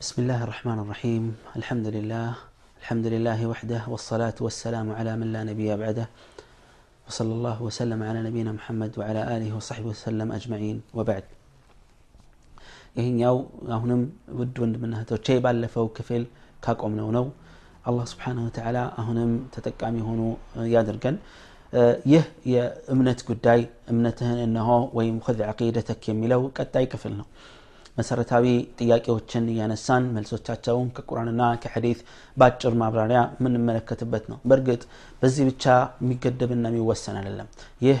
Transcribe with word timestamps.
بسم 0.00 0.17
الله 0.21 0.39
الرحمن 0.43 0.79
الرحيم 0.85 1.23
الحمد 1.59 1.87
لله 1.95 2.29
الحمد 2.81 3.05
لله 3.13 3.39
وحده 3.51 3.81
والصلاة 3.91 4.37
والسلام 4.45 4.87
على 4.97 5.11
من 5.21 5.27
لا 5.33 5.41
نبي 5.49 5.69
بعده 5.83 6.05
وصلى 7.07 7.33
الله 7.37 7.57
وسلم 7.67 7.99
على 8.03 8.19
نبينا 8.27 8.51
محمد 8.51 8.91
وعلى 8.99 9.21
آله 9.35 9.49
وصحبه 9.57 9.89
وسلم 9.93 10.27
أجمعين 10.37 10.77
وبعد 10.97 11.25
ይህኛው 12.97 13.35
አሁንም 13.75 14.01
ውድ 14.39 14.55
ወንድምና 14.61 14.93
እህቶቼ 14.99 15.27
ባለፈው 15.43 15.85
ክፍል 15.97 16.23
ካቆምነው 16.65 17.07
ነው 17.17 17.25
አላህ 17.89 18.05
ስብሓንሁ 18.11 18.41
ወተዓላ 18.47 18.77
አሁንም 19.01 19.31
ተጠቃሚ 19.55 19.95
ሆኖ 20.07 20.21
ያድርገን 20.73 21.15
ይህ 22.13 22.25
የእምነት 22.53 23.19
ጉዳይ 23.29 23.61
እምነትህን 23.93 24.39
እነሆ 24.47 24.69
ወይም 24.97 25.15
ክዝ 25.27 25.39
ዓቂደተክ 25.51 26.01
የሚለው 26.11 26.41
ቀጣይ 26.57 26.87
ክፍል 26.93 27.13
ነው 27.21 27.27
መሰረታዊ 27.97 28.45
ጥያቄዎችን 28.79 29.45
እያነሳን 29.53 30.03
መልሶቻቸውን 30.15 30.87
ከቁርአንና 30.95 31.41
ከሐዲት 31.63 31.99
በአጭር 32.37 32.73
ማብራሪያ 32.81 33.21
የምንመለከትበት 33.37 34.23
ነው። 34.31 34.37
በእርግጥ 34.49 34.81
በዚህ 35.21 35.43
ብቻ 35.49 35.65
የሚገደብና 36.01 36.65
የሚወሰን 36.71 37.17
አይደለም። 37.21 37.49
ይህ 37.81 37.99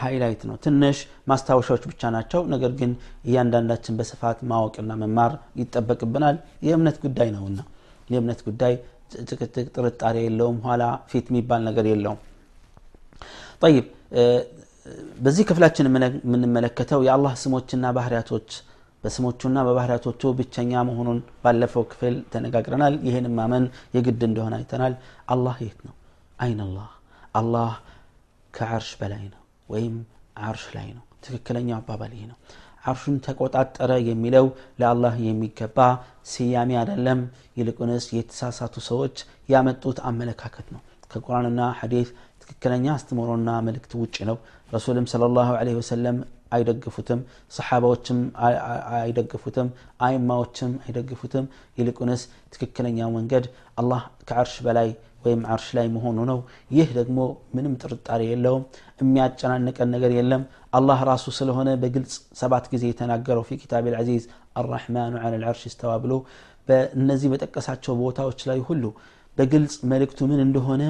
ሃይላይት 0.00 0.40
ነው። 0.48 0.56
ትንሽ 0.64 0.98
ማስታወሻዎች 1.30 1.84
ብቻ 1.90 2.02
ናቸው። 2.14 2.40
ነገር 2.52 2.72
ግን 2.80 2.92
እያንዳንዳችን 3.24 3.96
በስፋት 3.98 4.38
ማወቅና 4.50 4.92
መማር 5.02 5.32
ይጠበቅብናል። 5.60 6.38
የእምነት 6.66 6.96
ጉዳይ 7.04 7.30
ነውና 7.36 7.60
የእምነት 8.08 8.40
ጉዳይ 8.48 8.74
ጭቅጭቅ 9.28 9.66
ጥርጣሬ 9.76 10.16
የለውም። 10.24 10.58
ኋላ 10.66 10.82
ፊት 11.10 11.28
የሚባል 11.30 11.62
ነገር 11.68 11.86
የለውም። 11.90 12.20
ጠይብ 13.62 13.86
በዚህ 15.24 15.44
ክፍላችን 15.48 15.88
የምንመለከተው 15.88 17.00
የአላህ 17.06 17.32
ስሞችና 17.40 17.86
ባህሪያቶች 17.96 18.48
በስሞቹና 19.03 19.57
በባህሪያቶቹ 19.67 20.21
ብቸኛ 20.37 20.81
መሆኑን 20.89 21.19
ባለፈው 21.43 21.83
ክፍል 21.91 22.15
ተነጋግረናል 22.33 22.95
ይህን 23.07 23.27
ማመን 23.37 23.65
የግድ 23.95 24.21
እንደሆነ 24.29 24.53
አይተናል 24.59 24.93
አላህ 25.33 25.57
የት 25.65 25.79
ነው 25.87 25.95
አይን 26.39 26.61
አላህ 26.65 26.89
አላህ 27.39 27.73
ከዓርሽ 28.53 28.91
በላይ 29.01 29.23
ነው 29.33 29.41
ወይም 29.69 29.95
ዓርሽ 30.47 30.65
ላይ 30.77 30.87
ነው 30.97 31.03
ትክክለኛው 31.25 31.77
አባባል 31.79 32.11
ይህ 32.17 32.25
ነው 32.31 32.37
ዓርሹን 32.85 33.15
ተቆጣጠረ 33.25 33.91
የሚለው 34.09 34.47
ለአላህ 34.81 35.13
የሚገባ 35.27 35.77
ስያሜ 36.31 36.71
አይደለም 36.81 37.19
ይልቁንስ 37.59 38.05
የተሳሳቱ 38.17 38.75
ሰዎች 38.89 39.15
ያመጡት 39.49 39.99
አመለካከት 40.09 40.67
ነው 40.75 40.81
ከቁርአንና 41.11 41.61
ሐዲት 41.79 42.09
ትክክለኛ 42.41 42.85
አስተምሮና 42.95 43.49
መልእክት 43.67 43.91
ውጭ 44.01 44.17
ነው 44.29 44.37
ረሱልም 44.71 45.05
ስለ 45.11 45.29
ላሁ 45.37 45.49
ወሰለም 45.79 46.17
አይደግፉትም 46.55 47.19
ሰሓባዎችም 47.51 48.19
አይደግፉትም 48.97 49.67
አይማዎችም 50.07 50.71
አይደግፉትም 50.85 51.45
ይልቁንስ 51.79 52.21
ትክክለኛው 52.53 53.09
መንገድ 53.17 53.45
አላህ 53.81 54.01
ከዓርሽ 54.29 54.55
በላይ 54.67 54.89
ወይም 55.25 55.41
ዓርሽ 55.51 55.67
ላይ 55.77 55.87
መሆኑ 55.95 56.17
ነው 56.29 56.39
ይህ 56.71 56.89
ደግሞ 56.97 57.19
ምንም 57.55 57.73
ጥርጣሬ 57.81 58.21
የለውም 58.31 58.63
የሚያጨናንቀን 59.01 59.89
ነገር 59.95 60.11
የለም 60.17 60.43
አላህ 60.79 60.99
ራሱ 61.11 61.25
ስለሆነ 61.39 61.69
በግልጽ 61.81 62.13
ሰባት 62.41 62.65
ጊዜ 62.73 62.83
የተናገረው 62.91 63.43
ፊ 63.49 63.57
ኪታብ 63.61 63.87
ልዓዚዝ 63.93 64.25
አራሕማኑ 64.61 65.13
ዐላ 65.23 65.33
ልዓርሽ 65.43 65.63
እስተዋ 65.71 65.93
ብሎ 66.03 66.13
በእነዚህ 66.69 67.29
በጠቀሳቸው 67.33 67.95
ቦታዎች 68.03 68.39
ላይ 68.49 68.61
ሁሉ 68.69 68.83
በግልጽ 69.37 69.75
መልእክቱ 69.91 70.19
ምን 70.31 70.39
እንደሆነ 70.45 70.83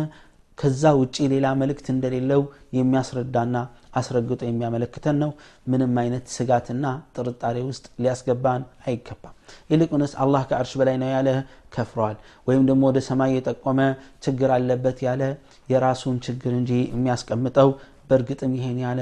ከዛ 0.60 0.82
ውጪ 0.98 1.16
ሌላ 1.32 1.46
መልእክት 1.60 1.86
እንደሌለው 1.92 2.42
የሚያስረዳና 2.76 3.56
አስረግጦ 3.98 4.40
የሚያመለክተን 4.46 5.16
ነው። 5.22 5.30
ምንም 5.70 5.94
አይነት 6.02 6.24
ስጋትና 6.34 6.84
ጥርጣሬ 7.16 7.56
ውስጥ 7.68 7.84
ሊያስገባን 8.02 8.62
አይገባም። 8.86 9.34
ይልቁንስ 9.70 10.12
አላህ 10.24 10.42
ከአርሽ 10.50 10.72
በላይ 10.80 10.96
ነው 11.02 11.10
ያለ 11.14 11.28
ከፍሯል። 11.76 12.16
ወይም 12.48 12.62
ደግሞ 12.68 12.82
ወደ 12.90 13.00
ሰማይ 13.08 13.32
የጠቆመ 13.36 13.80
ችግር 14.26 14.52
አለበት 14.56 15.00
ያለ 15.08 15.22
የራሱን 15.68 16.18
ችግር 16.26 16.54
እንጂ 16.60 16.72
የሚያስቀምጠው 16.92 17.70
በእርግጥም 18.10 18.54
ይሄን 18.58 18.78
ያለ 18.86 19.00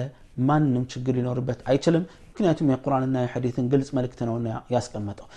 ማንም 0.49 0.83
ችግር 0.93 1.15
ሊኖርበት 1.19 1.61
አይችልም። 1.71 2.05
ምክንያቱም 2.31 2.69
የቁርአንና 2.73 3.19
የሐዲትን 3.23 3.69
ግልጽ 3.71 3.89
መልእክት 3.97 4.21
ነው 4.29 4.35
ያስቀመጠው 4.75 5.29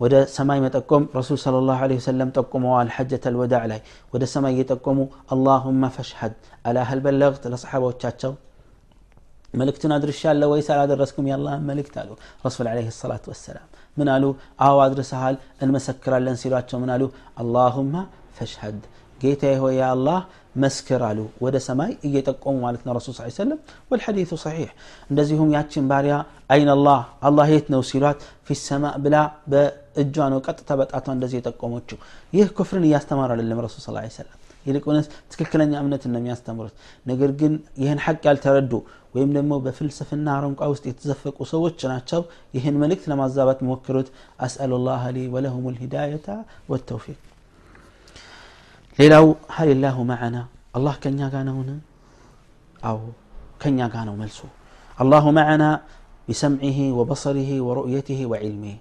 ወደ 0.00 0.14
ሰማይ 0.34 0.58
መጠቆም 0.64 1.04
ረሱል 1.18 1.38
ስለ 1.44 1.56
ላሁ 1.68 1.80
ለ 1.90 1.96
ወሰለም 1.98 2.30
ጠቁመዋል 2.36 2.88
ሐጀተ 2.96 3.32
ልወዳዕ 3.34 3.64
ላይ 3.72 3.80
ወደ 4.14 4.24
ሰማይ 4.34 4.52
እየጠቆሙ 4.56 4.98
አላሁመ 5.34 5.90
ፈሽሀድ 5.96 6.34
አላ 6.68 6.86
ሀል 6.90 7.00
በለግት 7.06 7.44
ለሰሓባዎቻቸው 7.54 8.32
መልእክቱን 9.60 9.92
አድርሻለሁ 9.96 10.48
ወይስ 10.52 10.68
አላደረስኩም 10.74 11.28
የአላህን 11.30 11.64
መልእክት 11.70 11.94
አሉ 12.02 12.10
ረሱል 12.46 12.66
ለ 12.78 12.86
ሰላት 13.00 13.24
ወሰላም 13.32 13.66
ምን 13.96 14.08
አሉ 14.14 14.24
አዎ 14.66 14.76
አድርሰሃል 14.86 15.36
እንመሰክራለን 15.64 16.36
ሲሏቸው 16.42 16.78
ምን 16.82 16.90
አሉ 16.96 17.04
አላሁማ 17.42 17.94
ፈሽሀድ 18.38 18.80
ጌታ 19.24 19.44
ሆይ 19.62 19.78
አላህ 19.86 20.20
መስክር 20.62 21.02
አሉ 21.08 21.18
ወደ 21.44 21.56
ሰማይ 21.66 21.90
እየጠቆሙ 22.06 22.54
ማለት 22.64 22.82
ነው 22.86 22.92
ረሱል 22.98 23.14
ስ 23.16 23.34
ሰለም 23.40 23.58
ወልሐዲቱ 23.90 24.38
ሰሒሕ 24.44 24.70
እንደዚሁም 25.10 25.50
ያችን 25.56 25.84
ባሪያ 25.90 26.14
አይን 26.54 26.70
አላህ 26.74 27.00
አላህ 27.28 27.46
የት 27.54 27.66
ነው 27.74 27.82
ሲሏት 27.90 28.18
ፊ 28.46 28.56
ሰማ 28.62 28.84
ብላ 29.04 29.16
በእጇ 29.52 30.16
ነው 30.32 30.40
ቀጥታ 30.46 30.70
በጣቷ 30.80 31.06
እንደዚህ 31.16 31.38
የጠቆመችው 31.40 31.98
ይህ 32.32 32.48
ኩፍርን 32.58 32.86
እያስተማር 32.88 33.32
አይደለም 33.36 33.60
ረሱል 33.66 33.82
ስ 33.86 34.16
ሰለም 34.18 34.36
ይልቁንስ 34.66 35.06
ትክክለኛ 35.32 35.72
እምነትን 35.82 36.10
ነው 36.14 36.20
የሚያስተምሩት 36.20 36.74
ነገር 37.10 37.30
ግን 37.40 37.52
ይህን 37.82 38.00
ሐቅ 38.06 38.20
ያልተረዱ 38.28 38.72
ወይም 39.14 39.30
ደግሞ 39.36 39.52
በፍልስፍና 39.64 40.26
አረንቋ 40.36 40.68
ውስጥ 40.72 40.84
የተዘፈቁ 40.88 41.38
ሰዎች 41.52 41.78
ናቸው 41.92 42.20
ይህን 42.56 42.76
መልእክት 42.82 43.06
ለማዛባት 43.12 43.60
የሚሞክሩት 43.62 44.10
አስአሉ 44.46 44.82
ላህ 44.88 45.04
ሊ 45.16 45.26
ወለሁም 45.34 45.66
ልሂዳየታ 45.74 46.28
ወተውፊቅ 46.72 47.18
ሌላው 48.99 49.25
ሀልላሁ 49.55 49.97
ማዓና 50.11 50.37
አላህ 50.77 50.95
ከእኛ 51.03 51.21
ጋር 51.33 51.43
ነውን 51.49 51.69
አዎ 52.89 52.99
ከእኛ 53.61 53.79
ጋር 53.93 54.03
ነው 54.09 54.15
መልሱ 54.21 54.39
አላሁ 54.97 55.25
ማዓና 55.37 55.63
ቢሰምዒህ 56.27 56.77
ወበሰሪህ 56.99 57.49
ወሩእየትህ 57.67 58.19
ወዕልሚህ 58.33 58.75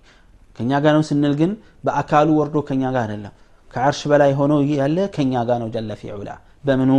ከእኛ 0.58 0.72
ጋር 0.84 0.92
ነው 0.97 1.03
ስንል 1.08 1.34
ግን 1.41 1.53
በአካሉ 1.86 2.28
ወርዶ 2.41 2.56
ከእኛ 2.69 2.82
ጋር 2.97 3.03
አይደለም 3.06 3.34
ከአርሽ 3.70 4.00
በላይ 4.10 4.32
ሆኖ 4.41 4.53
ያለ 4.80 4.98
ከእኛ 5.16 5.34
ጋር 5.48 5.58
ነው 5.62 5.69
ጀለ 5.76 5.92
ፊ 6.00 6.12
ዑላ 6.16 6.30
በምኑ 6.66 6.92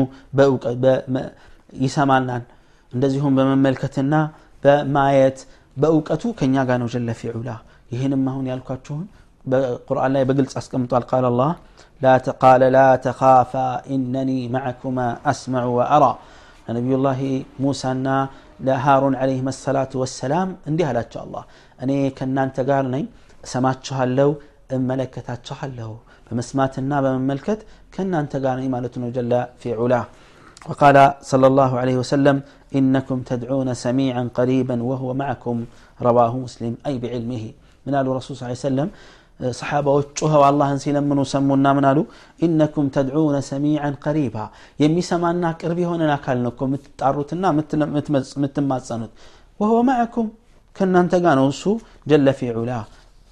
ይሰማናል 1.86 2.44
እንደዚሁም 2.92 3.34
በመመልከትና 3.38 4.16
በማየት 4.64 5.40
በእውቀቱ 5.78 6.24
ከእኛ 6.40 6.56
ጋር 6.70 6.78
ነው 6.84 6.90
ጀለ 6.96 7.10
ፊ 7.20 7.32
ዑላ 7.38 7.50
ይህንም 7.94 8.24
አሁን 8.32 8.46
ያልኳችሁን 8.52 9.06
በቁርአን 9.51 10.13
ላይ 10.17 10.23
በግልጽ 10.29 10.55
አስቀምጧል 10.61 11.05
ቃል 11.11 11.25
አላህ 11.31 11.51
ቃለ 12.43 12.63
ላ 12.77 12.81
ተኻፋ 13.07 13.53
ኢነኒ 13.95 14.31
ማዕኩማ 14.55 14.99
አስመዑ 15.33 15.69
ወአራ 15.79 16.05
ለነቢዩላህ 16.67 17.21
ሙሳና 17.65 18.09
ለሃሩን 18.67 19.15
ዓለይህም 19.23 19.49
ሰላቱ 19.65 19.93
ወሰላም 20.03 20.49
እንዲህ 20.71 20.87
አላቸው 20.91 21.21
አላህ 21.25 21.45
እኔ 21.85 21.93
ከእናንተ 22.19 22.65
ጋር 22.71 22.85
ነኝ 22.95 23.05
እሰማችኋለሁ 23.47 24.31
እመለከታችኋለሁ 24.77 25.93
በመስማትና 26.27 26.93
በመመልከት 27.05 27.61
ከእናንተ 27.95 28.33
ጋር 28.45 28.55
ነኝ 28.61 28.69
ማለት 28.77 28.97
ነው 29.03 29.09
ጀለ 29.19 29.33
ፊ 29.63 29.75
ዑላ 29.83 29.95
وقال 30.69 30.97
صلى 31.31 31.47
الله 31.51 31.73
عليه 31.83 31.97
وسلم 32.03 32.37
إنكم 32.79 33.19
تدعون 33.31 33.69
سميعا 33.87 34.23
قريبا 34.39 34.77
وهو 34.83 35.09
معكم 35.23 35.57
رواه 36.09 36.33
مسلم 36.45 36.73
أي 36.89 36.95
بعلمه 37.03 37.45
من 37.87 37.93
قال 37.97 38.07
الرسول 38.13 38.33
صلى 38.37 38.45
الله 38.45 38.53
عليه 38.53 38.69
وسلم 38.69 38.89
ሰሓባዎች 39.59 40.09
ጩኸው 40.19 40.43
አላህን 40.49 40.79
ሲለምኑ 40.83 41.21
ሰሙና 41.31 41.67
ምን 41.77 41.85
አሉ 41.91 41.99
ኢነኩም 42.47 42.87
ተድዑነ 42.95 43.37
ሰሚዐን 43.49 43.95
ቀሪባ 44.05 44.37
የሚሰማና 44.83 45.53
ቅርብ 45.61 45.79
የሆነን 45.85 46.13
አካል 46.17 46.39
ነው 46.45 46.51
እኮ 46.55 46.67
የምትጣሩትና 46.69 47.45
የምትማጸኑት 48.37 49.13
ወህወ 49.61 49.79
ማዕኩም 49.89 50.29
ከእናንተ 50.77 51.15
ጋር 51.25 51.35
ነው 51.41 51.47
እሱ 51.53 51.65
ጀለ 52.11 52.29
ፊ 52.39 52.51
ዑላ 52.55 52.73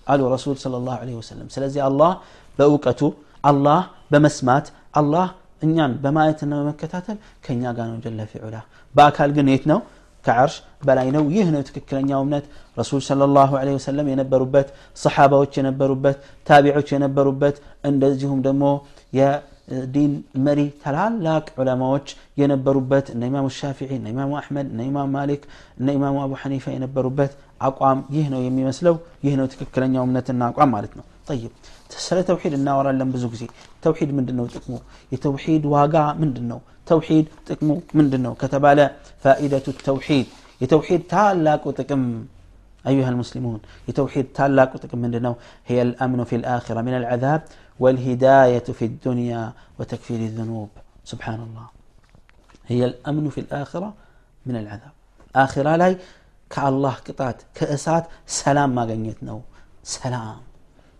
አሉ 0.06 0.20
ረሱል 0.34 0.56
ስለ 0.62 0.74
ላሁ 0.86 1.12
ወሰለም 1.20 1.48
ስለዚህ 1.54 1.80
አላህ 1.88 2.12
በእውቀቱ 2.58 3.00
አላህ 3.44 3.80
በመስማት 4.12 4.66
አላህ 5.00 5.26
እኛን 5.66 5.92
በማየትና 6.02 6.52
በመከታተል 6.60 7.16
ከእኛ 7.44 7.62
ጋር 7.78 7.86
ነው 7.92 7.98
ጀለ 8.04 8.20
ፊ 8.30 8.40
ዑላ 8.46 8.56
በአካል 8.94 9.30
ግን 9.36 9.48
የት 9.52 9.64
ነው 9.72 9.80
كعرش 10.25 10.55
بلاينو 10.87 11.29
يهنا 11.37 11.61
تككلن 11.67 12.09
يومنات 12.13 12.45
رسول 12.79 13.01
صلى 13.09 13.23
الله 13.29 13.49
عليه 13.61 13.73
وسلم 13.79 14.05
ينبروا 14.13 14.47
ينبروبت 14.47 14.67
صحابة 15.05 15.47
ينبروبت 15.57 16.17
تابعة 16.49 16.85
ينبروبت 16.95 17.55
اندزهم 17.87 18.39
دمو 18.45 18.73
يا 19.19 19.29
دين 19.95 20.11
مري 20.45 20.67
تلال 20.83 21.13
لاك 21.25 21.45
علماء 21.59 21.89
ينبروا 21.89 22.07
ينبروبت 22.41 23.05
نيمام 23.23 23.45
الشافعي 23.51 23.97
نيمام 24.07 24.31
أحمد 24.41 24.67
نيمام 24.81 25.07
مالك 25.17 25.41
نيمام 25.87 26.15
أبو 26.25 26.35
حنيفة 26.41 26.69
ينبروا 26.71 27.11
ينبروبت 27.11 27.31
أقوام 27.67 27.97
يهنا 28.17 28.37
يمي 28.45 28.63
مسلو 28.69 28.95
يهنا 29.25 29.45
تككلن 29.51 29.95
يومنات 29.97 30.27
أقوام 30.29 30.69
مالتنا 30.75 31.03
طيب 31.29 31.51
تسالة 31.89 32.21
توحيد 32.29 32.53
النور 32.59 32.85
اللي 32.89 33.05
بزوكزي 33.13 33.47
توحيد 33.83 34.09
من 34.17 34.25
دنو 34.27 34.45
تقمو 34.55 34.79
يتوحيد 35.13 35.61
واقع 35.73 36.05
من 36.21 36.29
دنو 36.37 36.59
ተውሒድ 36.88 37.26
ጥቅሙ 37.48 37.70
ምንድን 37.98 38.22
ነው 38.26 38.34
ከተባለ 38.42 38.80
ፋኢደቱ 39.24 39.66
ተውሒድ 39.88 40.26
የተውሒድ 40.64 41.02
ታላቁ 41.14 41.64
ጥቅም 41.80 42.04
أيها 42.86 43.08
المسلمون 43.08 43.60
يتوحيد 43.88 44.26
تالاك 44.34 44.74
وتكم 44.74 44.98
من 44.98 45.34
هي 45.66 45.82
الأمن 45.82 46.24
في 46.24 46.36
الآخرة 46.36 46.80
من 46.80 46.94
العذاب 47.00 47.42
والهداية 47.80 48.66
في 48.78 48.84
الدنيا 48.84 49.52
وتكفير 49.78 50.20
الذنوب 50.20 50.68
سبحان 51.04 51.40
الله 51.42 51.66
هي 52.66 52.84
الأمن 52.84 53.28
في 53.34 53.40
الآخرة 53.40 53.94
من 54.46 54.56
العذاب 54.56 54.94
آخرة 55.36 55.76
لاي 55.76 55.92
كالله 56.50 56.94
قطات 57.06 57.38
كأسات 57.54 58.04
سلام 58.26 58.70
ما 58.74 58.82
قنيتنا 58.82 59.34
سلام 59.96 60.40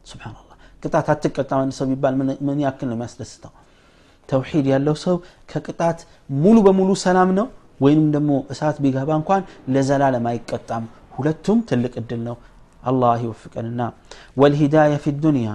سبحان 0.05 0.35
الله 0.41 0.49
ቅጣት 0.83 1.07
አትቀጣም 1.13 1.61
አንድ 1.63 1.73
ሰው 1.79 1.87
ቢባል 1.91 2.15
ምን 2.49 2.59
ያክል 2.65 2.89
ነው 2.93 2.99
የሚያስደስተው 4.23 4.23
ተውሂድ 4.29 4.67
ያለው 4.73 4.97
ሰው 5.05 5.17
ከቅጣት 5.51 5.99
ሙሉ 6.43 6.57
በሙሉ 6.67 6.91
ሰላም 7.05 7.31
ነው 7.39 7.47
ወይንም 7.81 8.07
ደግሞ 8.15 8.31
እሳት 8.53 8.77
ቢገባ 8.85 9.11
እንኳን 9.21 9.43
ለዘላለም 9.75 10.25
አይቀጣም 10.31 10.85
ሁለቱም 11.17 11.59
ትልቅ 11.69 11.93
እድል 12.01 12.21
ነው 12.29 12.37
አላህ 12.83 13.15
ይወፍቀንና 13.25 13.81
ወልሂዳያ 14.41 14.95
ፊ 15.05 15.15
ዱንያ 15.25 15.49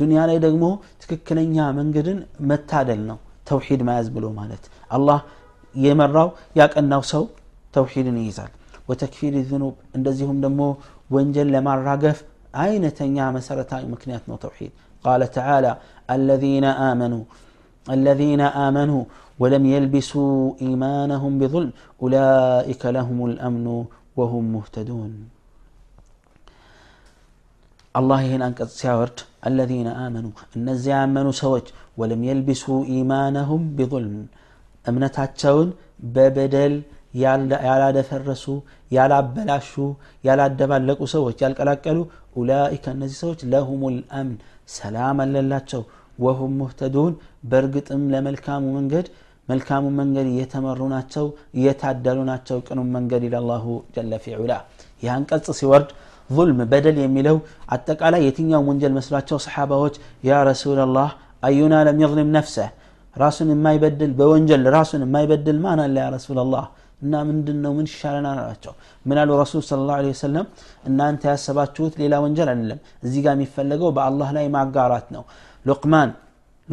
ዱንያ 0.00 0.20
ላይ 0.30 0.38
ደግሞ 0.46 0.64
ትክክለኛ 1.02 1.56
መንገድን 1.78 2.18
መታደል 2.50 3.00
ነው 3.10 3.18
ተውሂድ 3.48 3.80
መያዝ 3.88 4.06
ብሎ 4.16 4.26
ማለት 4.40 4.64
አላህ 4.96 5.20
የመራው 5.74 6.28
ያቀናው 6.60 7.02
ሰው 7.12 7.24
ተውሂድን 7.74 8.18
ይይዛል 8.22 8.52
ወተክፊር 8.90 9.34
ዝኑብ 9.50 9.74
እንደዚሁም 9.98 10.36
ደግሞ 10.44 10.62
ወንጀል 11.14 11.48
ለማራገፍ 11.54 12.18
አይነተኛ 12.64 13.16
መሰረታዊ 13.36 13.82
ምክንያት 13.94 14.24
ነው 14.30 14.36
ተውሂድ 14.44 14.72
ቃለ 15.04 15.22
ተዓላ 15.36 15.66
አለዚነ 16.14 16.66
አመኑ 16.86 17.14
الذين 17.86 18.42
آمنوا 18.66 19.02
ولم 19.40 19.64
يلبسوا 19.74 20.36
إيمانهم 20.64 21.32
بظلم 21.40 21.70
أولئك 22.02 22.82
لهم 22.96 23.18
الأمن 23.30 23.66
وهم 24.18 24.44
مهتدون 24.56 25.12
الله 27.98 28.20
هنا 28.32 28.46
أنك 28.48 28.60
سيورد 28.80 29.18
الذين 29.50 29.88
آمنوا 30.06 30.32
النزي 30.56 30.92
آمنوا 31.04 31.38
سوج 31.42 31.66
ولم 32.00 32.20
يلبسوا 32.30 32.80
إيمانهم 32.92 33.60
بظلم 33.78 34.16
እምነታቸውን 34.90 35.68
በበደል 36.14 36.74
ያላደፈረሱ 37.22 38.44
ያላበላሹ 38.96 39.72
ያላደባለቁ 40.26 41.00
ሰዎች 41.14 41.36
ያልቀላቀሉ 41.44 41.98
ኡላኢከ 42.40 42.84
እነዚህ 42.96 43.18
ሰዎች 43.24 43.40
ለሁም 43.52 43.82
ልአምን 43.96 44.36
ሰላም 44.78 45.18
አለላቸው 45.24 45.82
ወሁም 46.25 46.53
ሙህተዱን 46.61 47.13
በእርግጥም 47.51 48.03
ለመልካሙ 48.13 48.63
መንገድ 48.77 49.07
መልካሙ 49.47 49.85
መንገድ 49.99 50.27
እየተመሩ 50.33 50.81
ናቸው 50.93 51.25
እየታደሉ 51.57 52.19
ናቸው 52.29 52.57
ቅኑም 52.67 52.89
መንገድ 52.95 53.23
ይላላሁ 53.27 53.65
ጀለ 53.95 54.19
ፊዑላ 54.25 54.53
ይህ 55.03 55.11
አንቀጽ 55.15 55.47
ሲወርድ 55.59 55.89
ظلم 56.29 56.59
በደል 56.71 56.97
የሚለው 57.03 57.37
አጠቃላይ 57.75 58.21
የትኛውም 58.25 58.67
ወንጀል 58.71 58.93
መስሏቸው 58.97 59.37
ሰሓባዎች 59.45 59.95
ያ 60.29 60.37
ረሱላላህ 60.49 61.09
አዩና 61.47 61.75
ለም 61.87 61.97
የظልም 62.03 62.29
ነፍሰህ 62.37 62.69
ራሱን 63.15 63.49
የማይበድል 63.53 64.11
በወንጀል 64.19 64.63
ራሱን 64.77 65.01
የማይበድል 65.05 65.57
ማን 65.65 65.79
አለ 65.85 65.95
ያ 66.03 66.07
ረሱላላህ 66.15 66.65
እና 67.01 67.13
ምንድን 67.29 67.57
ነው 67.63 67.71
ምን 67.77 67.85
ይሻለናል 67.89 68.39
አላቸው 68.41 68.73
ምን 69.05 69.17
አሉ 69.21 69.29
ረሱል 69.41 69.61
ስለ 69.69 69.79
ላሁ 69.89 70.09
ወሰለም 70.11 70.45
እናንተ 70.89 71.21
ያሰባችሁት 71.31 71.93
ሌላ 72.01 72.13
ወንጀል 72.25 72.49
አይደለም 72.53 72.79
እዚህ 73.05 73.21
ጋር 73.25 73.33
የሚፈለገው 73.37 73.89
በአላህ 73.97 74.29
ላይ 74.37 74.45
ማጋራት 74.57 75.07
ነው 75.15 75.23
لقمان 75.69 76.09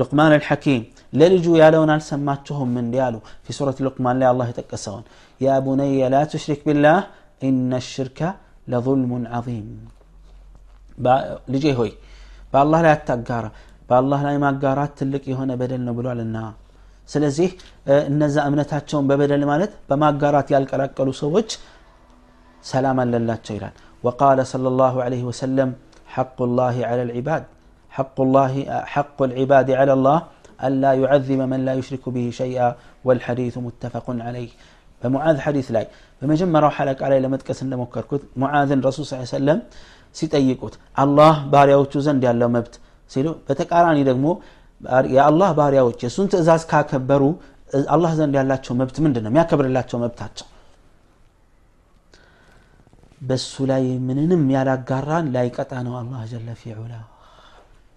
لقمان 0.00 0.32
الحكيم. 0.40 0.82
للجو 1.20 1.52
يا 1.62 1.68
لون 1.74 1.90
سماتهم 2.10 2.68
من 2.76 2.86
ديالو؟ 2.94 3.20
في 3.44 3.50
سورة 3.58 3.78
لقمان 3.86 4.14
لا 4.20 4.26
الله 4.32 4.46
يتكسون 4.52 5.02
يا 5.44 5.54
بني 5.66 6.08
لا 6.14 6.20
تشرك 6.32 6.60
بالله 6.66 6.98
إن 7.48 7.72
الشرك 7.82 8.20
لظلم 8.70 9.12
عظيم. 9.34 9.66
لجي 11.52 11.72
هوي. 11.78 11.92
با 12.52 12.58
الله 12.62 12.78
لا 12.84 12.92
يتقار 12.96 13.44
با 13.88 13.96
الله 14.00 14.18
لا 14.26 14.30
يمقارات 14.36 14.90
تلك 14.98 15.24
هنا 15.38 15.54
بدل 15.60 15.80
نبلو 15.86 16.08
على 16.12 16.22
النار. 16.28 16.52
سلزيه 17.12 17.52
آه، 17.88 18.06
النزا 18.10 18.40
أمنتاتهم 18.48 19.02
ببدل 19.08 19.42
مالت 19.50 19.72
بما 19.88 20.08
قارات 20.20 20.46
يالك 20.54 20.70
الأكل 20.76 21.08
وصوج 21.08 21.48
سلاما 22.70 23.04
لله 23.12 23.36
وقال 24.04 24.38
صلى 24.52 24.68
الله 24.72 24.94
عليه 25.04 25.22
وسلم 25.28 25.68
حق 26.14 26.38
الله 26.48 26.76
على 26.88 27.02
العباد. 27.08 27.44
حق 27.97 28.17
الله 28.25 28.53
حق 28.93 29.19
العباد 29.29 29.67
على 29.79 29.93
الله 29.97 30.17
ألا 30.67 30.91
يعذب 31.01 31.39
من 31.51 31.59
لا 31.67 31.73
يشرك 31.79 32.05
به 32.15 32.25
شيئا 32.41 32.69
والحديث 33.07 33.53
متفق 33.67 34.07
عليه 34.27 34.51
በሙዓዝ 35.01 35.37
ሐዲስ 35.45 35.67
ላይ 35.75 35.85
በመጀመሪያው 36.19 36.71
ሐለቃ 36.75 37.01
ላይ 37.11 37.19
ለመጥቀስ 37.23 37.59
እንደሞከርኩት 37.65 38.21
ሙዓዝን 38.41 38.81
ረሱል 38.87 39.05
ስ 39.09 39.17
ሰለም 39.35 39.59
ሲጠይቁት 40.15 40.75
አላህ 41.03 41.33
ባሪያዎቹ 41.53 41.93
ዘንድ 42.05 42.21
ያለው 42.29 42.49
መብት 42.55 42.73
ሲሉ 43.11 43.27
በተቃራኒ 43.47 43.97
ደግሞ 44.09 44.25
የአላህ 45.15 45.49
ባሪያዎች 45.59 45.99
የእሱን 46.05 46.27
ትእዛዝ 46.33 46.63
ካከበሩ 46.71 47.23
አላህ 47.95 48.11
ዘንድ 48.19 48.33
ያላቸው 48.39 48.73
መብት 48.81 48.97
ምንድን 49.05 49.23
ነው 49.25 49.31
የሚያከብርላቸው 49.31 49.99
መብታቸው 50.03 50.47
በሱ 53.29 53.65
ላይ 53.71 53.83
ምንንም 54.07 54.41
ያላጋራን 54.55 55.27
ላይቀጣ 55.35 55.73
ነው 55.87 55.93
አላህ 56.01 56.21
ጀለ 56.31 56.49
ፊዑላ 56.61 56.93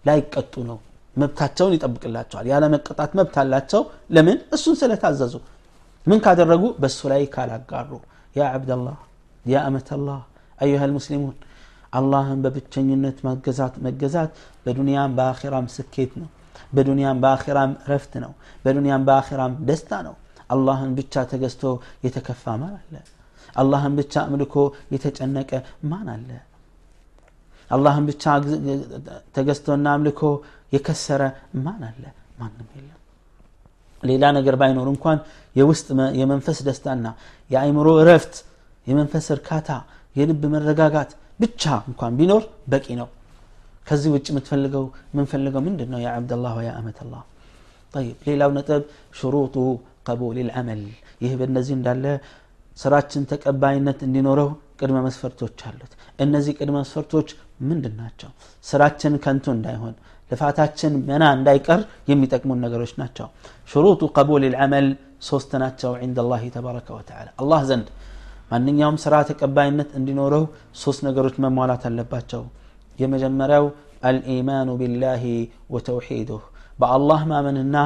ላይቀጡ 0.05 0.55
ነው 0.71 0.79
መብታቸውን 1.17 1.75
ይጠብቅላቸዋል 1.77 2.47
ያለ 2.51 2.65
መቀጣት 2.75 3.13
መብት 3.19 3.37
አላቸው 3.43 3.83
ለምን 4.17 4.39
እሱን 4.57 4.77
ስለታዘዙ 4.81 5.35
ምን 6.07 6.19
ካደረጉ 6.25 6.65
በሱ 6.83 7.01
ላይ 7.13 7.23
ካላጋሩ 7.35 7.91
ያ 8.37 8.49
አብደላህ 8.57 8.99
ያ 9.45 9.63
አመተላህ 9.69 10.21
አዩሃ 10.59 10.83
ልሙስሊሙን 10.91 11.37
አላህን 11.93 12.39
በብቸኝነት 12.45 13.19
መገዛት 13.27 13.75
መገዛት 13.87 14.31
በዱንያም 14.65 15.13
በአኼራም 15.19 15.67
ስኬት 15.77 16.13
ነው 16.23 16.29
በዱንያም 16.77 17.19
በአኼራም 17.25 17.73
ረፍት 17.91 18.15
ነው 18.25 18.33
በዱንያም 18.65 19.05
በአኼራም 19.09 19.53
ደስታ 19.69 20.01
ነው 20.07 20.15
አላህን 20.55 20.91
ብቻ 20.99 21.25
ተገዝቶ 21.31 21.63
የተከፋ 22.07 22.45
ማን 22.63 22.75
አለ 22.81 22.95
አላህን 23.57 23.95
ብቻ 23.99 24.15
አምልኮ 24.27 24.55
የተጨነቀ 24.95 25.51
ማን 25.91 26.09
አለ 26.15 26.31
አላህን 27.71 28.05
ብቻ 28.11 28.25
ተገዝቶና 29.37 29.87
አምልኮ 29.97 30.21
የከሰረ 30.75 31.23
ማን 31.65 31.83
አለ 31.89 32.05
ማንም 32.41 32.69
የለም 32.77 33.01
ሌላ 34.03 34.25
ነገር 34.39 34.55
ባይኖር 34.61 34.89
እንኳን 34.95 35.19
የውስጥ 35.57 35.87
የመንፈስ 36.21 36.59
ደስታና 36.69 37.07
የአይምሮ 37.51 37.89
እረፍት 38.03 38.35
የመንፈስ 38.87 39.29
እርካታ 39.37 39.71
የልብ 40.17 40.43
መረጋጋት 40.55 41.11
ብቻ 41.41 41.63
እንኳን 41.91 42.13
ቢኖር 42.19 42.43
በቂ 42.73 42.87
ነው 43.01 43.09
ከዚህ 43.89 44.11
ውጭ 44.17 44.27
የምትፈልገው 44.33 44.85
የምንፈልገው 45.13 45.63
ምንድን 45.69 45.91
ነው 45.95 46.01
ያ 46.05 46.11
አብደላህ 46.19 46.55
ወያ 46.61 46.71
አመተላህ 46.81 47.23
طيب 47.95 48.17
ሌላው 48.29 48.51
ነጥብ 48.57 48.83
ሽሩጡ 49.19 49.57
ቀቡል 50.09 50.37
ልዓመል 50.49 50.81
ይህ 51.25 51.33
በእነዚህ 51.41 51.75
እንዳለ 51.79 52.05
ስራችን 52.77 53.23
ተቀባይነት 53.31 53.99
እንዲኖረው 54.07 54.49
ቅድመ 54.81 54.97
መስፈርቶች 55.07 55.61
አሉት 55.69 55.93
እነዚህ 56.25 56.53
ቅድመ 56.59 56.77
መስፈርቶች 56.83 57.29
ምንድን 57.69 57.95
ናቸው 58.03 58.31
ስራችን 58.71 59.15
ከንቱ 59.25 59.47
እንዳይሆን 59.57 59.95
ልፋታችን 60.31 60.95
መና 61.09 61.25
እንዳይቀር 61.37 61.81
የሚጠቅሙን 62.11 62.63
ነገሮች 62.67 62.93
ናቸው 63.03 63.29
ሽሩጡ 63.73 64.03
ቀቡል 64.17 64.45
ልዓመል 64.55 64.89
ሶስት 65.29 65.51
ናቸው 65.63 65.93
عند 66.03 66.17
الله 66.25 66.43
ተባረከ 66.57 66.89
ወተዓላ 66.99 67.29
አላህ 67.43 67.61
ዘንድ 67.71 67.87
ማንኛውም 68.51 68.97
ስራ 69.05 69.15
ተቀባይነት 69.31 69.91
እንዲኖረው 69.99 70.45
ሶስት 70.83 71.01
ነገሮች 71.09 71.37
መሟላት 71.45 71.85
አለባቸው 71.91 72.43
የመጀመሪያው 73.03 73.65
አልኢማኑ 74.09 74.69
ቢላሂ 74.81 75.25
ወተውሒዱህ 75.75 76.43
በአላህ 76.81 77.21
ማመንና 77.33 77.77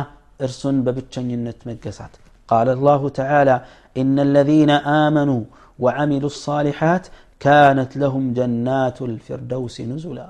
እርሱን 0.46 0.76
በብቸኝነት 0.86 1.60
መገዛት 1.70 2.14
قال 2.48 2.68
الله 2.76 3.02
تعالى 3.20 3.56
إن 4.00 4.16
الذين 4.28 4.70
آمنوا 5.06 5.42
وعملوا 5.84 6.30
الصالحات 6.34 7.04
كانت 7.46 7.90
لهم 8.02 8.24
جنات 8.38 8.98
الفردوس 9.10 9.76
نزلا 9.90 10.28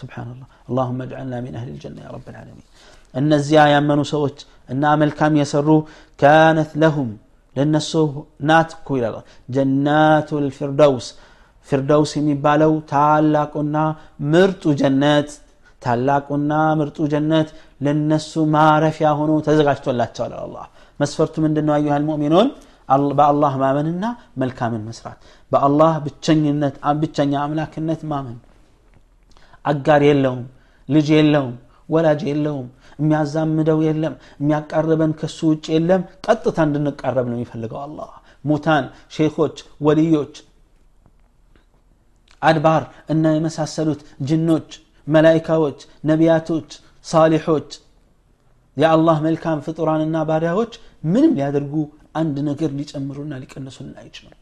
سبحان 0.00 0.28
الله 0.34 0.48
اللهم 0.70 0.98
اجعلنا 1.06 1.38
من 1.46 1.52
أهل 1.58 1.68
الجنة 1.74 2.00
يا 2.06 2.10
رب 2.16 2.26
العالمين 2.32 2.66
እነዚያ 3.20 3.60
ያመኑ 3.74 4.00
ሰዎች 4.14 4.36
እና 4.72 4.84
መልካም 5.02 5.32
የሰሩ 5.40 5.68
ካነት 6.20 6.70
ለሁም 6.82 7.10
ለነሱ 7.56 7.92
ናት 8.50 8.70
እኮ 8.76 8.88
ይላል 8.98 9.16
ጀናቱ 9.54 10.28
ልፊርደውስ 10.44 11.06
ፊርደውስ 11.68 12.12
የሚባለው 12.18 12.72
ታላቁና 12.92 13.76
ምርጡ 14.32 14.62
ጀነት 14.80 15.30
ታላቁና 15.84 16.52
ምርጡ 16.80 16.98
ጀነት 17.12 17.48
ለነሱ 17.86 18.32
ማረፊያ 18.54 19.10
ሆኖ 19.20 19.32
ተዘጋጅቶላቸዋል 19.46 20.32
አላህ 20.44 20.64
መስፈርቱ 21.02 21.34
ምንድን 21.44 21.64
ነው 21.68 21.74
አዩሃ 21.78 21.94
ልሙእሚኑን 22.02 22.48
በአላህ 23.18 23.52
ማመንና 23.62 24.04
መልካምን 24.42 24.82
መስራት 24.88 25.18
በአላህ 25.52 25.92
ብቸኝነት 26.06 26.74
ብቸኛ 27.00 27.32
አምላክነት 27.44 28.00
ማመን 28.12 28.38
አጋር 29.64 30.02
የለውም 30.08 30.44
ልጅ 30.88 31.08
የለውም 31.16 31.54
ወላጅ 31.88 32.22
የለውም 32.30 32.68
የሚያዛምደው 32.98 33.78
የለም 33.86 34.14
የሚያቃርበን 34.40 35.12
ከሱ 35.20 35.38
ውጭ 35.52 35.66
የለም 35.74 36.02
ቀጥታ 36.26 36.58
እንድንቃረብ 36.68 37.26
ነው 37.30 37.36
የሚፈልገው 37.38 37.80
አላህ 37.86 38.10
ሙታን 38.44 38.84
ሼኮች 39.16 39.56
ወልዮች 39.86 40.34
አድባር 42.42 42.84
እና 43.12 43.24
የመሳሰሉት 43.34 44.00
ጅኖች 44.28 44.70
መላይካዎች 45.06 45.78
ነቢያቶች 46.10 46.70
ሳሊሖች 47.06 47.70
የአላህ 48.76 49.16
መልካም 49.26 49.58
ፍጡራንና 49.66 50.16
ባሪያዎች 50.28 50.72
ምንም 51.12 51.32
ሊያደርጉ 51.38 51.74
አንድ 52.20 52.36
ነገር 52.50 52.70
ሊጨምሩና 52.78 53.32
ሊቀንሱልን 53.42 53.94
አይችሉም 54.02 54.38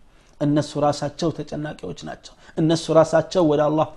እነሱ 0.47 0.73
ራሳቸው 0.87 1.31
ተጨናቂዎች 1.38 2.00
ናቸው 2.09 2.35
እነሱ 2.61 2.85
ራሳቸው 2.99 3.43
ወደ 3.50 3.61
አላህ 3.69 3.88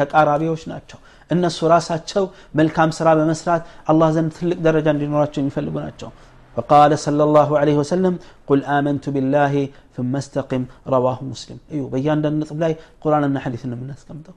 ተቃራቢዎች 0.00 0.62
ናቸው 0.72 0.98
እነሱ 1.34 1.58
ራሳቸው 1.74 2.24
መልካም 2.60 2.90
ስራ 2.98 3.08
በመስራት 3.18 3.62
አላህ 3.92 4.08
ዘንድ 4.16 4.30
ትልቅ 4.38 4.58
ደረጃ 4.68 4.86
እንዲኖራቸው 4.96 5.40
የሚፈልጉ 5.44 5.76
ናቸው 5.88 6.10
فقال 6.56 6.92
صلى 7.06 7.22
الله 7.28 7.48
عليه 7.60 7.76
وسلم 7.82 8.14
قل 8.48 8.60
آمنت 8.78 9.04
بالله 9.14 9.54
ثم 9.96 10.12
استقم 10.22 10.62
رواه 10.94 11.18
مسلم 11.32 11.58
أيوه 11.72 11.88
بيان 11.94 12.18
دان 12.24 12.34
نطب 12.40 12.58
لاي 12.62 12.72
قرآن 13.02 13.22
النحديث 13.28 13.62
من 13.70 13.78
الناس 13.84 14.00
كم 14.08 14.18
دو 14.26 14.32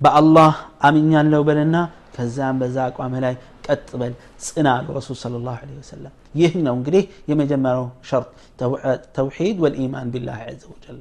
በአላህ 0.00 0.52
አምኛለሁ 0.88 1.40
በልና 1.48 1.76
ከዛም 2.14 2.56
በዛ 2.60 2.76
አቋም 2.88 3.12
ላይ 3.24 3.34
ቀጥ 3.68 3.88
በል 4.00 4.12
ጽና 4.46 4.66
አሉ 4.78 4.86
ረሱል 4.98 5.16
ስለ 5.22 5.34
ላሁ 5.46 5.60
ለ 5.68 5.76
ወሰለም 5.82 6.14
ይህ 6.40 6.54
ነው 6.66 6.74
እንግዲህ 6.78 7.02
የመጀመሪያው 7.30 7.86
ሸርጥ 8.10 8.30
ተውሒድ 9.16 9.58
ወልኢማን 9.64 10.08
ቢላህ 10.14 10.40
ዘ 10.62 10.64
ወጀል 10.74 10.98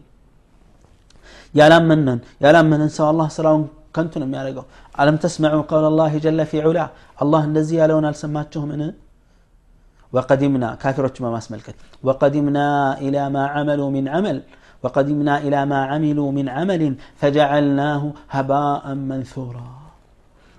ያላመነን 1.59 2.19
ያላመነን 2.45 2.91
ሰው 2.97 3.05
አላህ 3.11 3.27
ስራውን 3.37 3.63
ከንቱ 3.95 4.13
ነው 4.21 4.27
የሚያደርገው 4.27 4.65
አለም 5.01 5.17
ተስመዑ 5.23 5.57
ቀውል 5.71 5.85
ላህ 5.99 6.13
ጀለ 6.25 6.41
ፊ 6.51 6.61
ዑላ 6.67 6.79
አላህ 7.23 7.41
እንደዚህ 7.51 7.77
ያለውን 7.83 8.07
አልሰማችሁምን 8.11 8.83
وقدمنا 10.13 10.69
كافرة 10.83 11.15
ما 11.23 11.29
ماسملكت 11.35 11.77
وقدمنا 12.05 12.67
إلى 13.05 13.21
ما 13.35 13.43
عملوا 13.55 13.89
من 13.97 14.05
عمل 14.15 14.37
وقدمنا 14.83 15.33
إلى 15.45 15.59
ما 15.71 15.79
عملوا 15.91 16.29
من 16.37 16.45
عمل 16.57 16.83
فجعلناه 17.19 18.03
هباء 18.35 18.83
منثورا 19.11 19.69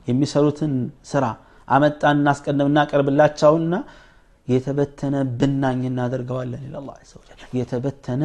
የሚሰሩትን 0.09 0.73
ስራ 1.11 1.25
አመጣን 1.69 2.17
እናስቀድምና 2.21 2.79
ቀርብላቸውና 2.91 3.75
የተበተነ 4.49 5.17
ብናኝ 5.39 5.81
እናደርገዋለን 5.91 6.63
ይላል 6.67 6.81
አላህ 6.83 6.97
ዐዘ 7.01 7.13
ወጀል 7.21 7.39
የተበተነ 7.59 8.25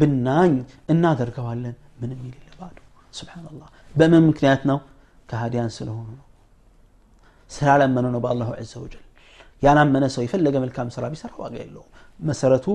ብናኝ 0.00 0.54
እናደርገዋለን 0.94 1.76
ምንም 2.00 2.20
የሌለ 2.26 2.48
ባዶ 2.60 2.78
ሱብሓነላህ 3.14 3.68
በምን 3.94 4.24
ምክንያት 4.30 4.62
ነው 4.70 4.78
ከሃዲያን 5.28 5.70
ስለሆኑ 5.76 6.08
ነው 6.18 6.26
ስላላመኑ 7.50 8.06
ነው 8.14 8.20
በአላሁ 8.24 8.48
ዐዘ 8.58 8.72
ወጀል 8.84 9.04
ያላመነ 9.62 10.04
ሰው 10.14 10.22
የፈለገ 10.24 10.56
መልካም 10.64 10.88
ስራ 10.94 11.04
ቢሰራ 11.12 11.32
ዋጋ 11.42 11.54
የለውም 11.62 11.88
መሰረቱ 12.20 12.66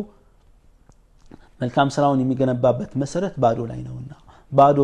መልካም 1.61 1.89
ስራውን 1.95 2.21
የሚገነባበት 2.23 2.91
መሰረት 3.01 3.35
ባዶ 3.43 3.59
ላይ 3.71 3.79
ነውና 3.87 4.11
ባዶ 4.51 4.79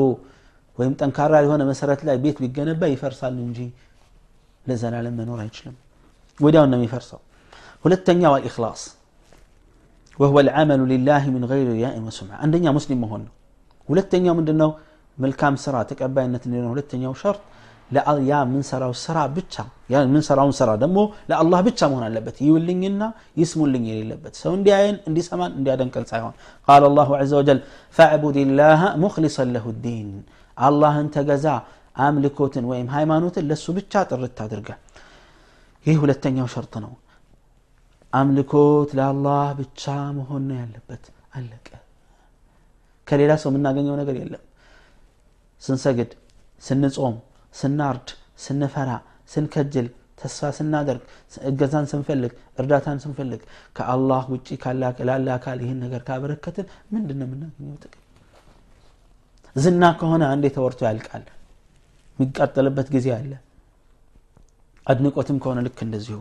ወይም 0.78 0.94
ጠንካራ 1.02 1.34
የሆነ 1.46 1.62
መሰረት 1.72 2.02
ላይ 2.08 2.16
ቤት 2.24 2.38
ቢገነባ 2.44 2.84
ይፈርሳል 2.94 3.36
እንጂ 3.46 3.60
لزلالة 4.69 5.11
منور 5.11 5.41
هجلم 5.47 5.75
وداونا 6.45 6.77
مفرصة 6.83 7.19
ولتنيا 7.85 8.29
والإخلاص 8.29 8.83
وهو 10.21 10.37
العمل 10.45 10.81
لله 10.93 11.23
من 11.35 11.43
غير 11.51 11.67
رياء 11.77 11.95
وسمعة. 12.01 12.37
عندنا 12.45 12.71
مسلم 12.79 13.05
هون. 13.05 13.25
ولتنيا 13.89 14.33
من 14.33 14.45
دنو 14.49 14.71
ملكام 15.23 15.55
سرا 15.65 15.83
تكعبا 15.91 16.25
أنتنا 16.25 16.69
ولتنيا 16.73 17.09
وشرط 17.13 17.41
لا 17.95 18.03
يا 18.31 18.39
من 18.53 18.63
سرا 18.71 18.87
وسرا 18.93 19.25
بتشا 19.37 19.65
يعني 19.93 20.09
من 20.15 20.21
سرا 20.29 20.43
وسرا 20.51 20.75
دمو. 20.83 21.05
لا 21.29 21.37
الله 21.43 21.61
بتشا 21.67 21.87
مهنا 21.93 22.09
لبت 22.17 22.37
يولينا 22.43 23.09
يسمو 23.41 23.65
اللي 23.67 24.03
لبت 24.11 24.35
سو 24.41 24.55
اندي 24.55 24.73
عين 24.79 24.97
اندي 25.09 25.23
سمان 25.29 25.51
اندي 25.59 25.71
عدن 25.75 25.89
كل 25.95 26.05
قال 26.69 26.83
الله 26.91 27.09
عز 27.21 27.33
وجل 27.39 27.59
فاعبد 27.97 28.37
الله 28.47 28.81
مخلصا 29.05 29.45
له 29.55 29.65
الدين. 29.75 30.09
الله 30.69 30.95
أنت 31.05 31.17
جزاه 31.31 31.63
አምልኮትን 31.97 32.65
ወይም 32.71 32.89
ሃይማኖትን 32.95 33.45
ለሱ 33.51 33.67
ብቻ 33.77 34.03
ጥርት 34.11 34.39
አድርገ። 34.45 34.69
ይህ 35.87 35.97
ሁለተኛው 36.03 36.49
ሸርጥ 36.55 36.75
ነው። 36.85 36.93
አምልኮት 38.13 38.91
ለአላህ 38.99 39.47
ብቻ 39.61 39.83
መሆን 40.19 40.43
ነው 40.49 40.57
ያለበት። 40.63 41.05
አለቀ። 41.37 41.69
ከሌላ 43.07 43.33
ሰው 43.43 43.51
የምናገኘው 43.53 43.95
ነገር 44.01 44.17
የለም። 44.21 44.43
ስንሰግድ 45.63 46.11
ስንጾም 46.63 47.17
ስናርድ 47.55 48.09
ስንፈራ 48.45 48.91
ስንከጅል 49.33 49.87
ተስፋ 50.21 50.49
ስናደርግ 50.59 51.03
እገዛን 51.51 51.87
ስንፈልግ 51.91 52.33
እርዳታን 52.59 52.99
ስንፈልግ 53.03 53.41
ከአላህ 53.77 54.23
ውጭ 54.33 54.49
ላለ 55.09 55.27
አካል 55.37 55.59
ይህን 55.65 55.79
ነገር 55.85 56.03
ካበረከትን 56.09 56.67
ምንድን 56.93 57.17
ነው 57.21 57.27
የምናገኘው 57.29 57.77
ጥቅም? 57.85 58.03
ዝና 59.57 59.85
ከሆነ 59.99 60.23
አንዴ 60.33 60.47
ተወርቶ 60.57 60.81
ያልቃል 60.89 61.25
የሚቃጠልበት 62.20 62.88
ጊዜ 62.96 63.08
አለ 63.20 63.32
አድንቆትም 64.88 65.38
ከሆነ 65.44 65.60
ልክ 65.68 65.80
እንደዚሁ 65.88 66.20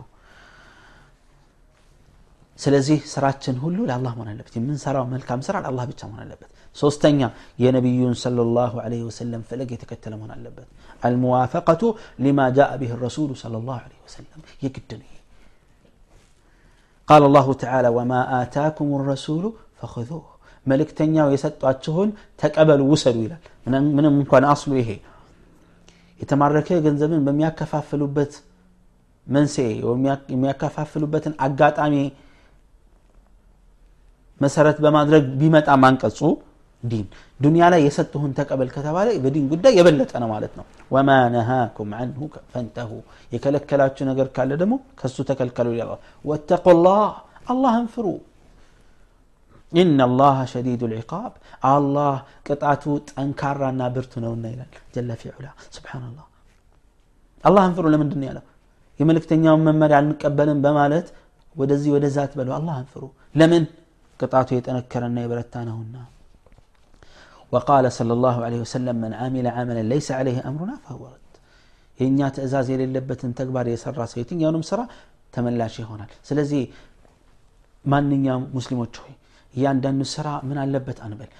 ስለዚህ 2.59 2.99
ስራችን 3.11 3.55
ሁሉ 3.63 3.77
ለአላህ 3.89 4.11
መሆን 4.17 4.29
አለበት 4.31 4.55
የምንሰራው 4.57 5.05
መልካም 5.13 5.39
ስራ 5.47 5.55
ለአላህ 5.63 5.85
ብቻ 5.91 6.01
መሆን 6.09 6.23
አለበት 6.25 6.49
ሶስተኛ 6.75 7.19
የነቢዩን 7.63 8.13
صلى 8.23 8.41
الله 8.47 8.73
عليه 8.85 9.01
وسلم 9.09 9.41
ፈለግ 9.49 9.69
የተከተለ 9.75 10.13
መሆን 10.19 10.31
አለበት 10.35 10.67
الموافقة 11.03 11.81
لما 12.25 12.45
جاء 12.57 12.71
به 12.81 12.91
الرسول 12.97 13.29
صلى 13.43 13.57
الله 13.61 13.77
عليه 13.85 13.99
وسلم 14.07 14.39
يقدني 14.65 15.11
قال 17.07 17.21
الله 17.29 17.47
تعالى 17.63 17.89
وما 17.97 18.21
آتاكم 18.41 18.87
الرسول 18.99 19.43
فخذوه 19.79 20.27
መልእክተኛው 20.65 21.27
የሰጧችሁን 21.33 22.09
ተቀበሉ 22.41 22.81
ውሰዱ 22.91 23.17
ይላል 23.25 23.41
ምንም 23.95 24.13
እንኳን 24.21 24.43
አስሉ 24.53 24.71
ይሄ 24.81 24.89
የተማረከ 26.19 26.69
ገንዘብን 26.85 27.21
በሚያከፋፍሉበት 27.27 28.33
መንስኤ 29.27 29.67
የሚያከፋፍሉበትን 30.33 31.33
አጋጣሚ 31.45 31.95
መሰረት 34.41 34.77
በማድረግ 34.83 35.23
ቢመጣ 35.39 35.69
ማንቀጹ 35.83 36.19
ዲን 36.83 37.03
ዱንያ 37.39 37.63
ላይ 37.73 37.81
የሰጡህን 37.85 38.31
ተቀበል 38.37 38.69
ከተባለ 38.75 39.07
በዲን 39.23 39.45
ጉዳይ 39.51 39.73
የበለጠ 39.79 40.11
ነው 40.23 40.29
ማለት 40.33 40.53
ነው 40.59 40.65
ወማ 40.91 41.09
ነሃኩም 41.35 41.91
አንሁ 41.99 42.19
ፈንተሁ 42.53 42.91
የከለከላችሁ 43.31 44.05
ነገር 44.11 44.27
ካለ 44.35 44.51
ደግሞ 44.61 44.75
ከሱ 45.01 45.17
ተከልከሉ 45.29 45.69
ይላል 45.75 45.99
ወተቁ 46.25 46.65
ላህ 46.85 47.03
አላህን 47.53 47.87
ፍሩ 47.95 48.07
إن 49.81 49.99
الله 50.09 50.37
شديد 50.53 50.81
العقاب 50.89 51.31
الله 51.75 52.15
قطعته 52.47 52.85
ጠንካራና 53.09 53.81
ብርቱ 53.95 54.13
ነውና 54.23 54.45
ይላል 54.53 54.71
ጀለ 54.95 55.09
ፊ 55.21 55.23
ዑላ 55.35 55.47
ስብሓንላህ 55.75 56.25
አላህን 57.43 57.73
ፍሩ 57.77 57.85
ለምንድን 57.93 58.19
ነው 58.21 58.27
ያለው 58.29 58.45
የመልእክተኛውን 58.99 59.61
መመሪያ 59.67 59.97
አልንቀበልም 60.01 60.59
በማለት 60.65 61.07
ወደዚህ 61.55 61.89
ወደዛ 61.95 62.17
ትበሉ 62.31 62.49
አላህን 62.57 62.87
ፍሩ 62.93 63.03
ለምን 63.39 63.63
ቅጣቱ 64.19 64.49
የጠነከረና 64.57 65.17
የበረታ 65.23 65.55
ነውና 65.69 65.95
وقال 67.53 67.85
صلى 67.99 68.13
الله 68.17 68.37
عليه 68.45 68.59
وسلم 68.65 68.95
من 69.03 69.11
عمل 69.21 69.45
عملا 69.57 69.83
ليس 69.93 70.07
عليه 70.19 70.37
أمرنا 70.49 70.75
فهو 70.85 71.03
رد 71.13 71.33
የእኛ 71.99 72.19
ትእዛዝ 72.35 72.67
የሌለበትን 72.73 73.31
ተግባር 73.39 73.65
የሰራ 73.71 74.01
ሰው 74.11 74.17
የትኛውንም 74.21 74.63
ስራ 74.69 74.79
ተመላሽ 75.35 75.73
ይሆናል 75.81 76.11
ስለዚህ 76.29 76.61
ማንኛውም 77.85 78.45
ሙስሊሞች 78.57 78.93
ሆይ 79.03 79.13
እያንዳንዱ 79.54 80.00
ስራ 80.12 80.28
ምን 80.48 80.58
አለበት 80.62 80.98
አንበል? 81.06 81.30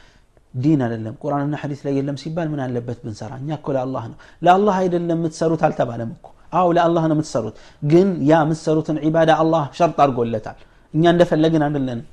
ዲን 0.55 0.81
አይደለም። 0.85 1.15
ቁርአንና 1.23 1.55
ሐዲስ 1.63 1.81
ላይ 1.87 1.93
የለም 1.99 2.17
ሲባል 2.23 2.49
ምን 2.53 2.61
አለበት 2.67 2.99
ብንሰራ? 3.05 3.33
እኛ 3.43 3.51
እኮ 3.59 3.67
ለአላህ 3.77 4.05
ነው። 4.11 4.17
ለአላህ 4.43 4.75
አይደለም 4.83 5.19
የምትሰሩት 5.19 5.63
አልተባለም 5.67 6.11
እኮ። 6.17 6.27
አው 6.53 6.69
ለአላህ 6.77 7.05
ነው 7.11 7.17
የምትሰሩት። 7.17 7.57
ግን 7.83 8.09
ያ 8.23 8.41
የምትሰሩትን 8.45 8.99
ዒባዳ 9.07 9.31
አላህ 9.43 9.65
ሸርጥ 9.79 9.99
አድርጎለታል። 10.05 10.59
እኛ 10.95 11.05
እንደፈለግን 11.15 11.63
አይደለንም። 11.67 12.07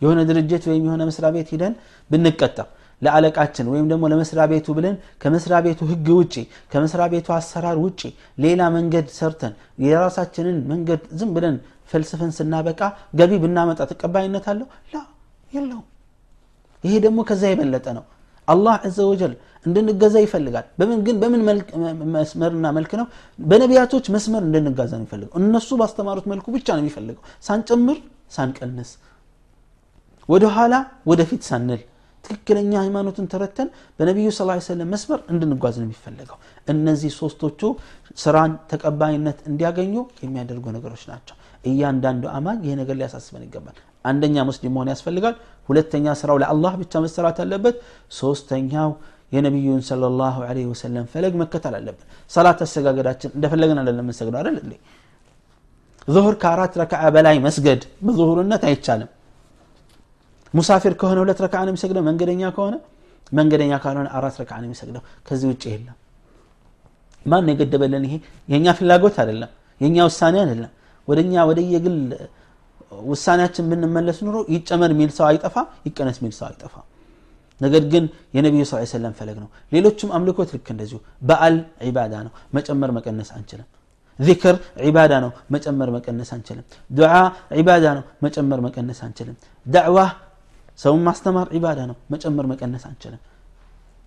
የሆነ 0.00 0.20
ድርጅት 0.28 0.64
ወይም 0.70 0.84
የሆነ 0.88 1.02
መስሪያ 1.10 1.30
ቤት 1.36 1.48
ሂደን 1.54 1.74
ብንቀጠር 2.10 2.68
ለአለቃችን 3.02 3.66
ወይም 3.72 3.86
ደግሞ 3.90 4.04
ለመስሪያ 4.12 4.44
ቤቱ 4.52 4.66
ብለን 4.76 4.94
ከመስሪያ 5.22 5.58
ቤቱ 5.66 5.80
ህግ 5.90 6.08
ውጪ 6.18 6.34
ከመስሪያ 6.72 7.06
ቤቱ 7.12 7.28
አሰራር 7.36 7.78
ውጪ 7.84 8.00
ሌላ 8.44 8.60
መንገድ 8.76 9.06
ሰርተን 9.16 9.54
የራሳችንን 9.84 10.58
መንገድ 10.70 11.02
ዝም 11.20 11.32
ብለን 11.36 11.56
ፈልስፈን 11.90 12.30
ስናበቃ 12.36 12.80
ገቢ 13.14 13.32
ብናመጣ 13.42 13.80
ተቀባይነት 13.90 14.46
አለው? 14.52 14.68
ላ 14.92 15.02
የለውም 15.55 15.85
ይሄ 16.83 16.93
ደግሞ 17.05 17.19
ከዛ 17.29 17.43
የበለጠ 17.51 17.87
ነው 17.97 18.03
አላህ 18.47 18.75
ዘ 18.95 19.05
ወጀል 19.11 19.33
እንድንገዛ 19.65 20.15
ይፈልጋል 20.25 20.65
በምን 20.79 20.99
ግን 21.07 21.15
በምን 21.21 21.41
መስመርና 22.15 22.67
መልክ 22.77 22.91
ነው 22.99 23.05
በነቢያቶች 23.39 24.05
መስመር 24.15 24.41
እንድንጋዛ 24.47 24.91
ነው 24.93 25.03
የሚፈልገው 25.03 25.37
እነሱ 25.41 25.69
ባስተማሩት 25.81 26.25
መልኩ 26.31 26.45
ብቻ 26.55 26.67
ነው 26.77 26.81
የሚፈልገው 26.83 27.23
ሳንጨምር 27.47 27.97
ሳንቀንስ 28.35 28.91
ወደኋላ 30.29 30.73
ወደፊት 31.11 31.43
ሳንል 31.49 31.81
ትክክለኛ 32.25 32.71
ሃይማኖትን 32.83 33.27
ተረተን 33.31 33.67
በነቢዩ 33.99 34.29
ስ 34.31 34.45
ሰለም 34.67 34.89
መስመር 34.93 35.19
እንድንጓዝ 35.33 35.75
ነው 35.81 35.85
የሚፈለገው 35.87 36.37
እነዚህ 36.67 37.11
ሶስቶቹ 37.19 37.61
ስራን 38.17 38.53
ተቀባይነት 38.71 39.39
እንዲያገኙ 39.51 39.93
የሚያደርጉ 40.25 40.65
ነገሮች 40.77 41.03
ናቸው 41.11 41.35
እያንዳንዱ 41.63 42.25
አማኝ 42.37 42.59
ይህ 42.67 42.75
ነገር 42.81 42.95
ሊያሳስበን 42.99 43.45
ይገባል 43.47 43.77
አንደኛ 44.05 44.43
ሙስሊም 44.49 44.73
መሆን 44.75 44.89
ያስፈልጋል 44.93 45.35
ሁለተኛ 45.69 46.05
ስራው 46.19 46.37
ለአላህ 46.43 46.73
ብቻ 46.81 47.01
መሰራት 47.05 47.37
አለበት 47.43 47.75
ሶስተኛው 48.19 48.91
የነቢዩን 49.31 49.81
ሰለላሁ 49.89 50.35
ዐለይሂ 50.47 50.65
ወሰለም 50.71 51.05
ፈለግ 51.13 51.33
መከተል 51.41 51.73
አለብን 51.79 52.05
ሰላት 52.31 52.59
አሰጋገዳችን 52.65 53.31
እንደፈለግን 53.37 53.77
አይደለም 53.81 54.03
የምንሰግደው 54.05 54.39
አይደል 54.41 54.57
እንዴ 54.63 54.73
ዙሁር 56.07 56.35
ከአራት 56.43 56.73
ረክዓ 56.81 57.01
በላይ 57.15 57.37
መስገድ 57.45 57.81
በዙሁርነት 58.05 58.63
አይቻልም 58.69 59.09
ሙሳፊር 60.53 60.93
ከሆነ 61.01 61.17
ሁለት 61.23 61.39
ረክዓ 61.45 61.59
ነው 61.65 61.71
የሚሰግደው 61.73 62.03
መንገደኛ 62.09 62.43
ከሆነ 62.55 62.75
መንገደኛ 63.31 63.73
ካልሆነ 63.83 64.07
አራት 64.19 64.35
ረክዓ 64.41 64.55
ነው 64.61 64.67
የሚሰግደው 64.69 65.03
ከዚህ 65.27 65.47
ውጭ 65.51 65.63
የለም 65.73 65.97
ማን 67.25 67.49
የገደበልን 67.51 68.03
ይሄ 68.07 68.15
የእኛ 68.49 68.67
ፍላጎት 68.79 69.15
አይደለም 69.23 69.51
የእኛ 69.81 69.97
ውሳኔ 70.09 70.35
አይደለም 70.43 70.71
ወደኛ 71.07 71.43
ወደ 71.49 71.59
የግል 71.73 71.97
ውሳኔያችን 73.11 73.65
ብንመለስ 73.71 74.19
ኑሮ 74.27 74.37
ይጨመር 74.55 74.91
የሚል 74.95 75.11
ሰው 75.17 75.25
አይጠፋ 75.29 75.55
ይቀነስ 75.87 76.17
የሚል 76.21 76.33
ሰው 76.39 76.45
አይጠፋ 76.49 76.75
ነገር 77.61 77.83
ግን 77.93 78.05
የነቢዩ 78.35 78.63
ስ 78.69 78.77
ሰለም 78.93 79.13
ፈለግ 79.19 79.37
ነው 79.43 79.49
ሌሎችም 79.73 80.09
አምልኮት 80.17 80.49
ልክ 80.55 80.67
እንደዚሁ 80.73 80.97
በአል 81.29 81.55
ዒባዳ 81.87 82.13
ነው 82.25 82.31
መጨመር 82.57 82.91
መቀነስ 82.97 83.29
አንችልም 83.37 83.67
ዚክር 84.19 84.55
ዒባዳ 84.87 85.13
ነው 85.25 85.31
መጨመር 85.55 85.89
መቀነስ 85.95 86.29
አንችልም 86.35 86.65
ዱዓ 86.89 87.13
ዒባዳ 87.59 87.85
ነው 87.97 88.03
መጨመር 88.25 88.59
መቀነስ 88.65 88.99
አንችልም 89.07 89.35
ዳዕዋ 89.65 89.99
ሰውን 90.79 91.01
ማስተማር 91.07 91.47
ዒባዳ 91.57 91.79
ነው 91.91 91.97
መጨመር 92.13 92.45
መቀነስ 92.51 92.83
አንችልም 92.89 93.21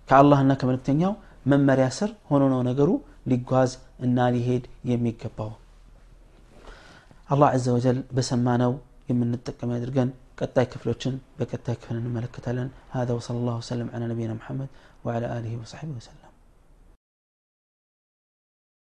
ከአላህና 0.09 0.53
ከመልክተኛው 0.61 1.13
መመሪያ 1.51 1.87
ስር 1.97 2.09
ሆኖ 2.31 2.43
ነው 2.53 2.61
ነገሩ 2.69 2.89
ሊጓዝ 3.31 3.71
እና 4.05 4.27
ሊሄድ 4.35 4.63
የሚገባው 4.91 5.51
አላህ 7.33 7.49
ዘ 7.65 7.75
ወጀል 7.77 7.97
በሰማነው 8.17 8.73
የምንጠቀም 9.09 9.71
ያድርገን 9.75 10.09
ቀጣይ 10.41 10.65
ክፍሎችን 10.73 11.15
በቀጣይ 11.39 11.75
ክፍል 11.81 11.97
እንመለከታለን 12.01 12.69
هذا 12.97 13.11
وصلى 13.17 13.37
الله 13.41 13.55
وسلم 13.61 13.87
على 13.93 14.05
نبينا 14.11 14.33
محمد 14.39 14.69
وعلى 15.05 15.27
آله 15.37 15.53
وصحبه 15.61 15.95
وسلم 15.99 16.26